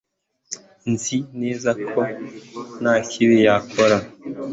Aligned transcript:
Nzi 0.91 1.17
neza 1.41 1.69
ko 1.89 1.99
nta 2.81 2.93
kibi 3.09 3.37
yakoze 3.47 3.99